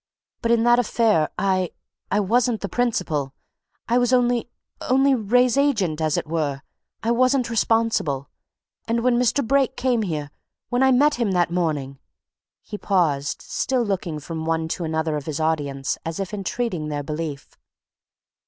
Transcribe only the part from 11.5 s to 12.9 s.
morning" He